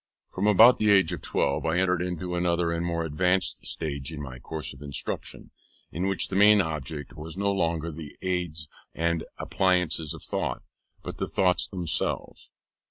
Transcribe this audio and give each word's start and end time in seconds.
From 0.31 0.47
about 0.47 0.79
the 0.79 0.89
age 0.89 1.11
of 1.11 1.21
twelve, 1.21 1.63
I 1.63 1.77
entered 1.77 2.01
into 2.01 2.33
another 2.35 2.71
and 2.71 2.83
more 2.83 3.05
advanced 3.05 3.63
stage 3.67 4.11
in 4.11 4.19
my 4.19 4.39
course 4.39 4.73
of 4.73 4.81
instruction; 4.81 5.51
in 5.91 6.07
which 6.07 6.29
the 6.29 6.35
main 6.35 6.59
object 6.59 7.15
was 7.15 7.37
no 7.37 7.51
longer 7.51 7.91
the 7.91 8.17
aids 8.23 8.67
and 8.95 9.23
appliances 9.37 10.15
of 10.15 10.23
thought, 10.23 10.63
but 11.03 11.19
the 11.19 11.27
thoughts 11.27 11.67
themselves. 11.67 12.49